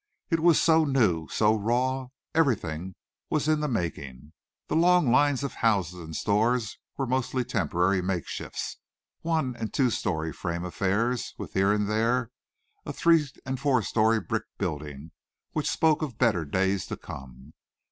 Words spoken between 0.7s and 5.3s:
new, so raw; everything was in the making. The long